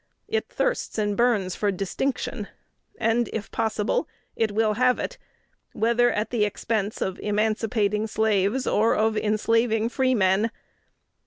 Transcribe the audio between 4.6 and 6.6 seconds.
have it, whether at the